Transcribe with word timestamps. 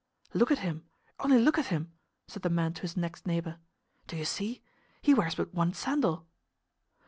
"Look 0.33 0.49
at 0.49 0.57
him! 0.65 0.89
only 1.19 1.37
look 1.37 1.59
at 1.59 1.67
him!" 1.67 1.91
said 2.25 2.41
the 2.41 2.49
man 2.49 2.73
to 2.73 2.81
his 2.81 2.97
next 2.97 3.27
neighbor. 3.27 3.59
"Do 4.07 4.17
you 4.17 4.25
see? 4.25 4.63
He 5.03 5.13
wears 5.13 5.35
but 5.35 5.53
one 5.53 5.73
sandal!" 5.75 6.25